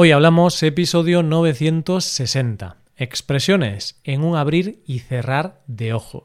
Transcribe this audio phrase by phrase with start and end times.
[0.00, 6.22] Hoy hablamos episodio 960, expresiones en un abrir y cerrar de ojos.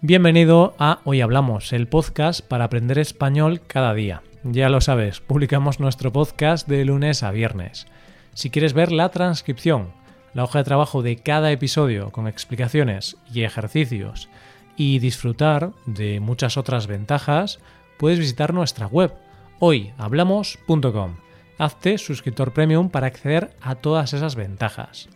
[0.00, 4.22] Bienvenido a Hoy Hablamos, el podcast para aprender español cada día.
[4.44, 7.88] Ya lo sabes, publicamos nuestro podcast de lunes a viernes.
[8.32, 9.88] Si quieres ver la transcripción,
[10.34, 14.28] la hoja de trabajo de cada episodio con explicaciones y ejercicios,
[14.76, 17.60] y disfrutar de muchas otras ventajas,
[17.96, 19.12] puedes visitar nuestra web
[19.58, 21.16] hoyhablamos.com.
[21.58, 25.08] Hazte suscriptor premium para acceder a todas esas ventajas.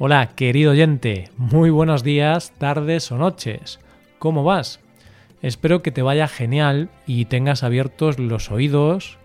[0.00, 3.78] Hola, querido oyente, muy buenos días, tardes o noches.
[4.18, 4.80] ¿Cómo vas?
[5.42, 9.18] Espero que te vaya genial y tengas abiertos los oídos,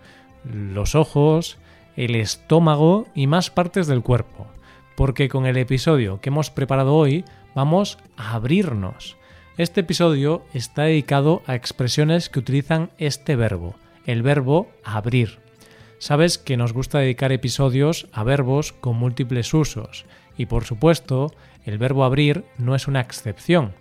[0.43, 1.57] los ojos,
[1.95, 4.47] el estómago y más partes del cuerpo,
[4.95, 9.17] porque con el episodio que hemos preparado hoy vamos a abrirnos
[9.57, 13.75] este episodio está dedicado a expresiones que utilizan este verbo,
[14.07, 15.37] el verbo abrir.
[15.99, 20.05] Sabes que nos gusta dedicar episodios a verbos con múltiples usos
[20.37, 21.33] y por supuesto
[21.65, 23.73] el verbo abrir no es una excepción.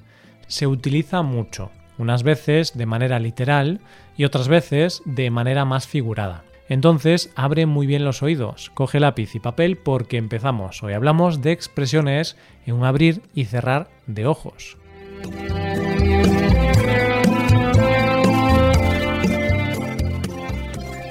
[0.46, 3.80] Se utiliza mucho, unas veces de manera literal
[4.16, 6.44] y otras veces de manera más figurada.
[6.68, 10.82] Entonces, abre muy bien los oídos, coge lápiz y papel porque empezamos.
[10.82, 14.76] Hoy hablamos de expresiones en un abrir y cerrar de ojos.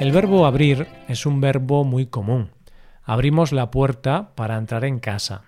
[0.01, 2.49] El verbo abrir es un verbo muy común.
[3.03, 5.43] Abrimos la puerta para entrar en casa,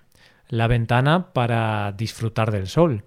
[0.48, 3.04] la ventana para disfrutar del sol,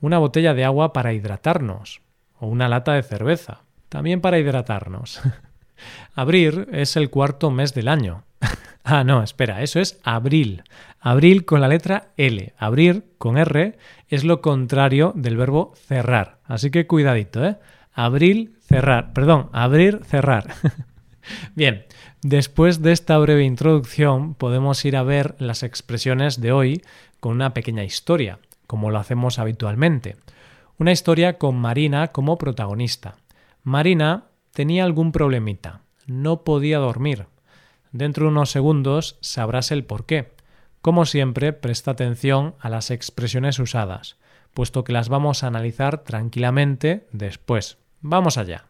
[0.00, 2.02] una botella de agua para hidratarnos
[2.40, 5.20] o una lata de cerveza, también para hidratarnos.
[6.14, 8.24] Abrir es el cuarto mes del año.
[8.84, 10.62] Ah, no, espera, eso es abril.
[11.00, 12.54] Abril con la letra L.
[12.58, 16.38] Abrir con R es lo contrario del verbo cerrar.
[16.44, 17.56] Así que cuidadito, ¿eh?
[17.92, 19.12] Abril, cerrar.
[19.12, 20.54] Perdón, abrir, cerrar.
[21.54, 21.84] Bien,
[22.22, 26.82] después de esta breve introducción podemos ir a ver las expresiones de hoy
[27.20, 30.16] con una pequeña historia, como lo hacemos habitualmente.
[30.78, 33.16] Una historia con Marina como protagonista.
[33.62, 37.26] Marina tenía algún problemita, no podía dormir.
[37.92, 40.32] Dentro de unos segundos sabrás el por qué.
[40.82, 44.16] Como siempre, presta atención a las expresiones usadas,
[44.54, 47.78] puesto que las vamos a analizar tranquilamente después.
[48.00, 48.66] Vamos allá.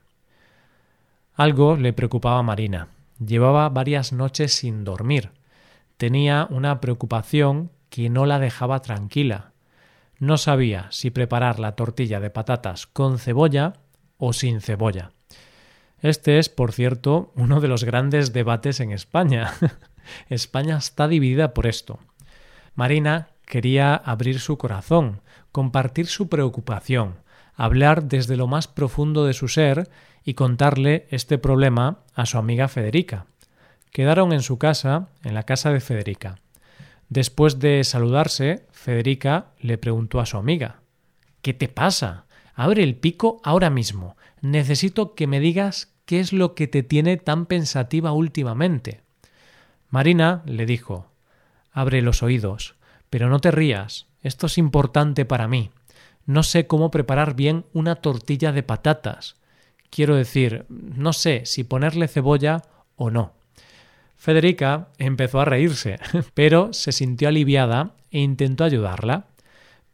[1.34, 2.88] Algo le preocupaba a Marina.
[3.24, 5.30] Llevaba varias noches sin dormir.
[5.96, 9.52] Tenía una preocupación que no la dejaba tranquila.
[10.18, 13.74] No sabía si preparar la tortilla de patatas con cebolla
[14.16, 15.12] o sin cebolla.
[16.00, 19.52] Este es, por cierto, uno de los grandes debates en España.
[20.28, 21.98] España está dividida por esto.
[22.74, 25.20] Marina quería abrir su corazón,
[25.50, 27.16] compartir su preocupación,
[27.54, 29.90] hablar desde lo más profundo de su ser
[30.24, 33.26] y contarle este problema a su amiga Federica.
[33.90, 36.38] Quedaron en su casa, en la casa de Federica.
[37.08, 40.80] Después de saludarse, Federica le preguntó a su amiga
[41.42, 42.26] ¿Qué te pasa?
[42.54, 44.16] Abre el pico ahora mismo.
[44.40, 49.02] Necesito que me digas qué es lo que te tiene tan pensativa últimamente.
[49.90, 51.10] Marina le dijo
[51.72, 52.76] Abre los oídos,
[53.10, 54.06] pero no te rías.
[54.22, 55.70] Esto es importante para mí.
[56.26, 59.36] No sé cómo preparar bien una tortilla de patatas.
[59.90, 62.62] Quiero decir, no sé si ponerle cebolla
[62.96, 63.32] o no.
[64.16, 65.98] Federica empezó a reírse,
[66.34, 69.26] pero se sintió aliviada e intentó ayudarla.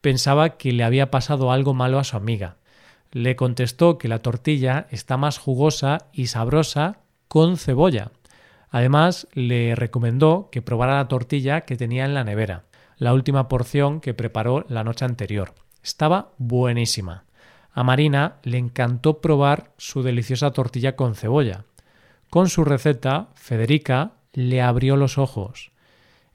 [0.01, 2.57] Pensaba que le había pasado algo malo a su amiga.
[3.15, 6.99] Le contestó que la tortilla está más jugosa y sabrosa
[7.29, 8.11] con cebolla.
[8.71, 12.65] Además, le recomendó que probara la tortilla que tenía en la nevera,
[12.97, 15.55] la última porción que preparó la noche anterior.
[15.81, 17.23] Estaba buenísima.
[17.71, 21.67] A Marina le encantó probar su deliciosa tortilla con cebolla.
[22.31, 25.71] Con su receta, Federica le abrió los ojos.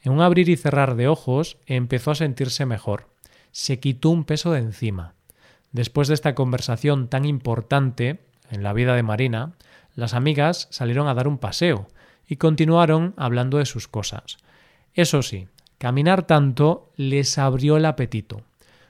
[0.02, 3.10] En un abrir y cerrar de ojos empezó a sentirse mejor.
[3.52, 5.16] Se quitó un peso de encima.
[5.72, 8.20] Después de esta conversación tan importante
[8.50, 9.54] en la vida de Marina,
[9.96, 11.88] las amigas salieron a dar un paseo
[12.28, 14.38] y continuaron hablando de sus cosas.
[14.94, 18.42] Eso sí, caminar tanto les abrió el apetito.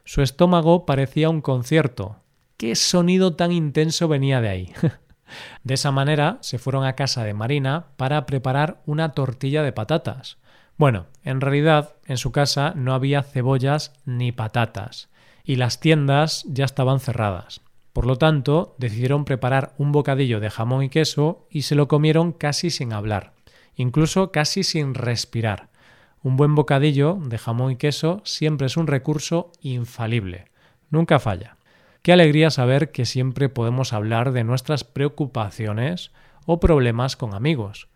[0.06, 2.18] Su estómago parecía un concierto,
[2.60, 4.74] ¿Qué sonido tan intenso venía de ahí?
[5.64, 10.40] de esa manera se fueron a casa de Marina para preparar una tortilla de patatas.
[10.76, 15.08] Bueno, en realidad en su casa no había cebollas ni patatas,
[15.50, 17.62] y las tiendas ya estaban cerradas.
[17.92, 22.34] Por lo tanto, decidieron preparar un bocadillo de jamón y queso y se lo comieron
[22.34, 23.34] casi sin hablar,
[23.76, 25.70] incluso casi sin respirar.
[26.22, 30.46] Un buen bocadillo de jamón y queso siempre es un recurso infalible.
[30.92, 31.58] Nunca falla.
[32.04, 36.12] Qué alegría saber que siempre podemos hablar de nuestras preocupaciones
[36.46, 37.88] o problemas con amigos.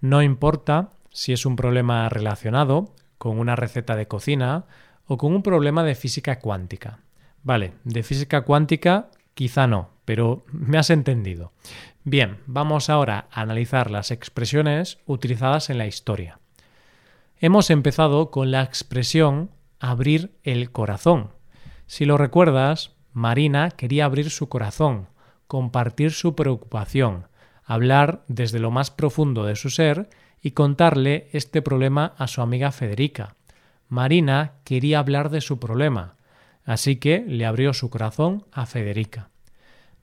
[0.00, 4.64] No importa si es un problema relacionado con una receta de cocina
[5.06, 7.00] o con un problema de física cuántica.
[7.42, 11.52] Vale, de física cuántica quizá no, pero me has entendido.
[12.04, 16.38] Bien, vamos ahora a analizar las expresiones utilizadas en la historia.
[17.38, 19.50] Hemos empezado con la expresión
[19.80, 21.30] abrir el corazón.
[21.86, 25.08] Si lo recuerdas, Marina quería abrir su corazón,
[25.46, 27.26] compartir su preocupación,
[27.64, 30.08] hablar desde lo más profundo de su ser
[30.40, 33.36] y contarle este problema a su amiga Federica.
[33.92, 36.16] Marina quería hablar de su problema,
[36.64, 39.28] así que le abrió su corazón a Federica.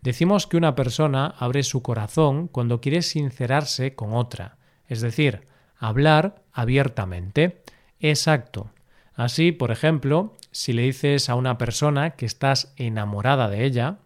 [0.04, 4.58] Decimos que una persona abre su corazón cuando quiere sincerarse con otra,
[4.88, 5.42] es decir,
[5.76, 7.64] hablar abiertamente.
[8.00, 8.70] Exacto.
[9.16, 13.98] Así, por ejemplo, si le dices a una persona que estás enamorada de ella,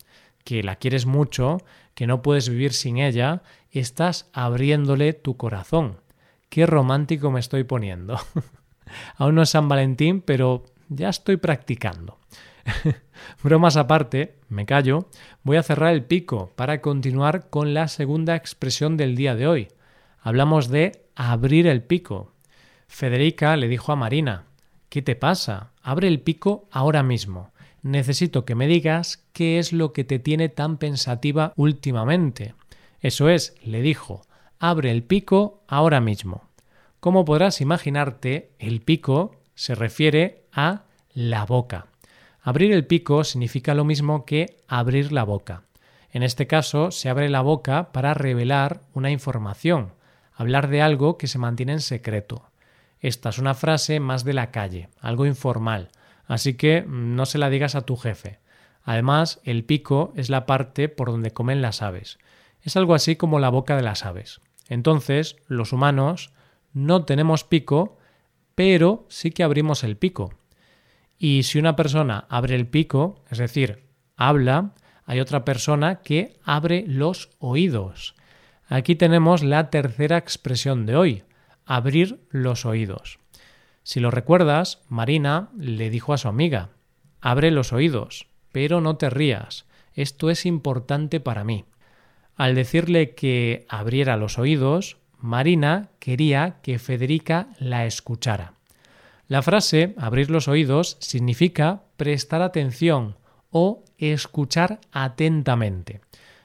[0.45, 1.57] que la quieres mucho,
[1.94, 5.97] que no puedes vivir sin ella, estás abriéndole tu corazón.
[6.47, 8.18] Qué romántico me estoy poniendo.
[9.18, 12.18] Aún no es San Valentín, pero ya estoy practicando.
[13.44, 15.07] Bromas aparte, me callo,
[15.44, 19.68] voy a cerrar el pico para continuar con la segunda expresión del día de hoy.
[20.22, 22.31] Hablamos de abrir el pico.
[22.88, 24.45] Federica le dijo a Marina,
[24.90, 25.72] ¿qué te pasa?
[25.81, 27.51] Abre el pico ahora mismo.
[27.81, 32.56] Necesito que me digas qué es lo que te tiene tan pensativa últimamente.
[33.01, 34.22] Eso es, le dijo,
[34.60, 36.44] abre el pico ahora mismo.
[37.03, 40.83] Como podrás imaginarte, el pico se refiere a
[41.13, 41.88] la boca.
[42.41, 45.63] Abrir el pico significa lo mismo que abrir la boca.
[46.11, 49.91] En este caso, se abre la boca para revelar una información,
[50.33, 52.45] hablar de algo que se mantiene en secreto.
[53.01, 55.89] Esta es una frase más de la calle, algo informal,
[56.25, 58.39] así que no se la digas a tu jefe.
[58.85, 62.17] Además, el pico es la parte por donde comen las aves.
[62.61, 64.39] Es algo así como la boca de las aves.
[64.69, 66.31] Entonces, los humanos
[66.73, 67.97] no tenemos pico,
[68.55, 70.33] pero sí que abrimos el pico.
[71.17, 73.83] Y si una persona abre el pico, es decir,
[74.17, 74.73] habla,
[75.05, 78.15] hay otra persona que abre los oídos.
[78.67, 81.23] Aquí tenemos la tercera expresión de hoy,
[81.65, 83.19] abrir los oídos.
[83.83, 86.69] Si lo recuerdas, Marina le dijo a su amiga,
[87.21, 91.65] abre los oídos, pero no te rías, esto es importante para mí.
[92.35, 98.55] Al decirle que abriera los oídos, Marina quería que Federica la escuchara.
[99.29, 103.15] La frase abrir los oídos significa prestar atención
[103.49, 106.01] o escuchar atentamente.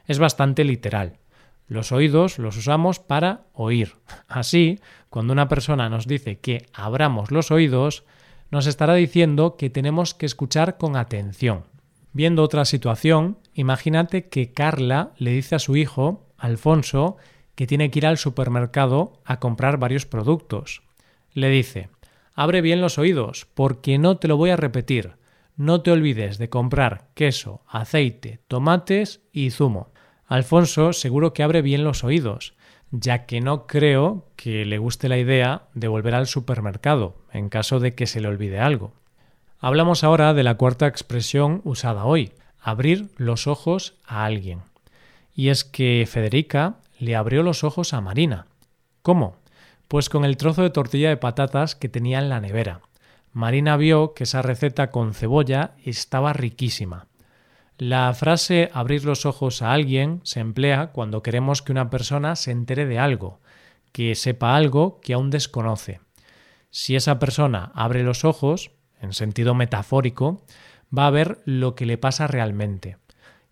[0.06, 1.18] Es bastante literal.
[1.66, 3.96] Los oídos los usamos para oír.
[4.28, 4.78] Así,
[5.10, 8.04] cuando una persona nos dice que abramos los oídos,
[8.52, 11.64] nos estará diciendo que tenemos que escuchar con atención.
[12.12, 17.16] Viendo otra situación, imagínate que Carla le dice a su hijo, Alfonso,
[17.58, 20.82] que tiene que ir al supermercado a comprar varios productos.
[21.32, 21.88] Le dice,
[22.36, 25.14] Abre bien los oídos, porque no te lo voy a repetir.
[25.56, 29.90] No te olvides de comprar queso, aceite, tomates y zumo.
[30.28, 32.54] Alfonso seguro que abre bien los oídos,
[32.92, 37.80] ya que no creo que le guste la idea de volver al supermercado, en caso
[37.80, 38.92] de que se le olvide algo.
[39.58, 42.30] Hablamos ahora de la cuarta expresión usada hoy,
[42.60, 44.60] abrir los ojos a alguien.
[45.34, 48.46] Y es que Federica le abrió los ojos a Marina.
[49.02, 49.36] ¿Cómo?
[49.86, 52.82] Pues con el trozo de tortilla de patatas que tenía en la nevera.
[53.32, 57.06] Marina vio que esa receta con cebolla estaba riquísima.
[57.78, 62.50] La frase abrir los ojos a alguien se emplea cuando queremos que una persona se
[62.50, 63.40] entere de algo,
[63.92, 66.00] que sepa algo que aún desconoce.
[66.70, 70.42] Si esa persona abre los ojos, en sentido metafórico,
[70.96, 72.96] va a ver lo que le pasa realmente.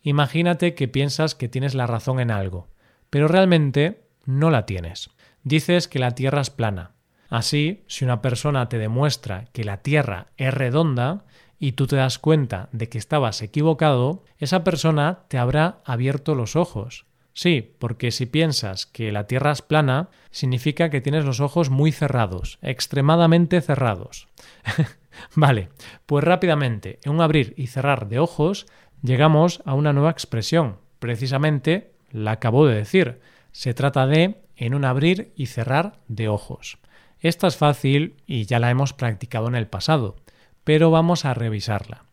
[0.03, 2.69] Imagínate que piensas que tienes la razón en algo,
[3.11, 5.11] pero realmente no la tienes
[5.47, 6.91] dices que la Tierra es plana.
[7.29, 11.25] Así, si una persona te demuestra que la Tierra es redonda
[11.61, 16.57] y tú te das cuenta de que estabas equivocado, esa persona te habrá abierto los
[16.57, 17.07] ojos.
[17.33, 21.93] Sí, porque si piensas que la Tierra es plana, significa que tienes los ojos muy
[21.93, 24.27] cerrados, extremadamente cerrados.
[25.37, 25.69] vale,
[26.07, 28.67] pues rápidamente, en un abrir y cerrar de ojos,
[29.01, 30.79] llegamos a una nueva expresión.
[30.99, 33.21] Precisamente la acabo de decir.
[33.53, 36.79] Se trata de en un abrir y cerrar de ojos.
[37.21, 40.17] Esta es fácil y ya la hemos practicado en el pasado,
[40.65, 42.05] pero vamos a revisarla.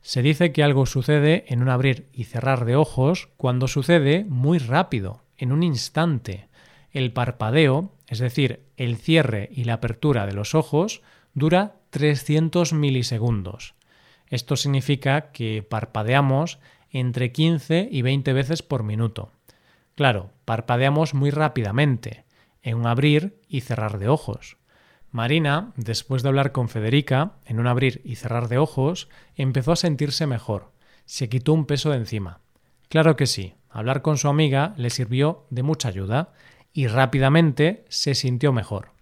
[0.00, 4.58] Se dice que algo sucede en un abrir y cerrar de ojos cuando sucede muy
[4.58, 6.48] rápido, en un instante.
[6.92, 11.02] El parpadeo, es decir, el cierre y la apertura de los ojos,
[11.34, 13.74] dura 300 milisegundos.
[14.28, 16.58] Esto significa que parpadeamos
[16.90, 19.32] entre 15 y 20 veces por minuto.
[19.98, 22.22] Claro, parpadeamos muy rápidamente,
[22.62, 24.56] en un abrir y cerrar de ojos.
[25.10, 29.74] Marina, después de hablar con Federica, en un abrir y cerrar de ojos, empezó a
[29.74, 30.70] sentirse mejor.
[31.04, 32.38] Se quitó un peso de encima.
[32.88, 36.32] Claro que sí, hablar con su amiga le sirvió de mucha ayuda
[36.72, 38.92] y rápidamente se sintió mejor.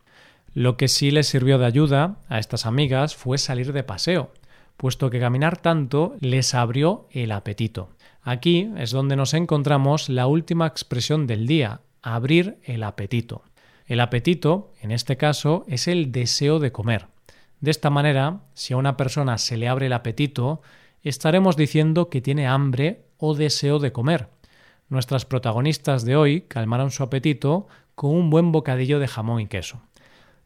[0.54, 4.32] Lo que sí les sirvió de ayuda a estas amigas fue salir de paseo,
[4.78, 7.90] puesto que caminar tanto les abrió el apetito.
[8.28, 13.45] Aquí es donde nos encontramos la última expresión del día, abrir el apetito.
[13.87, 17.06] El apetito, en este caso, es el deseo de comer.
[17.61, 20.61] De esta manera, si a una persona se le abre el apetito,
[21.04, 24.28] estaremos diciendo que tiene hambre o deseo de comer.
[24.88, 29.83] Nuestras protagonistas de hoy calmaron su apetito con un buen bocadillo de jamón y queso.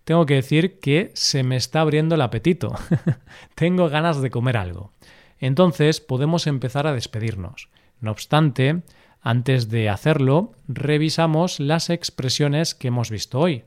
[0.05, 2.75] Tengo que decir que se me está abriendo el apetito.
[3.55, 4.93] Tengo ganas de comer algo.
[5.41, 7.69] Entonces podemos empezar a despedirnos.
[7.99, 8.83] No obstante,
[9.21, 13.65] antes de hacerlo, revisamos las expresiones que hemos visto hoy.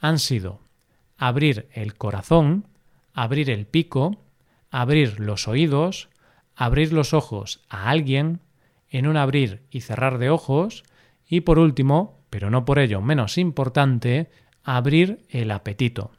[0.00, 0.60] Han sido
[1.16, 2.66] abrir el corazón,
[3.12, 4.16] abrir el pico,
[4.70, 6.08] abrir los oídos,
[6.56, 8.40] abrir los ojos a alguien,
[8.88, 10.84] en un abrir y cerrar de ojos,
[11.28, 14.30] y por último, pero no por ello menos importante,
[14.64, 16.12] abrir el apetito.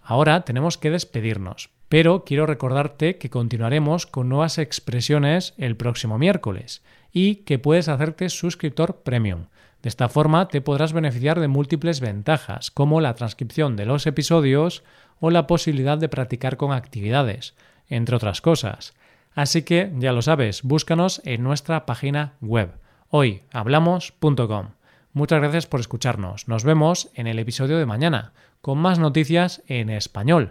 [0.00, 6.82] Ahora tenemos que despedirnos, pero quiero recordarte que continuaremos con nuevas expresiones el próximo miércoles
[7.12, 9.46] y que puedes hacerte suscriptor premium.
[9.82, 14.82] De esta forma te podrás beneficiar de múltiples ventajas, como la transcripción de los episodios
[15.20, 17.54] o la posibilidad de practicar con actividades,
[17.88, 18.94] entre otras cosas.
[19.34, 22.70] Así que ya lo sabes, búscanos en nuestra página web
[23.10, 24.70] hoyhablamos.com.
[25.12, 26.48] Muchas gracias por escucharnos.
[26.48, 30.50] Nos vemos en el episodio de mañana, con más noticias en español.